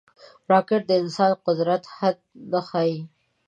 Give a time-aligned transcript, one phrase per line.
[0.51, 2.17] راکټ د انسان د قدرت حد
[2.51, 2.97] نه ښيي